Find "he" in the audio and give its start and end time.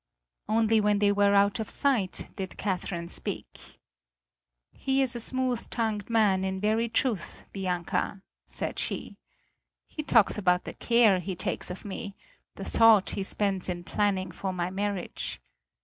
4.73-4.99, 9.85-10.01, 11.19-11.35, 13.11-13.21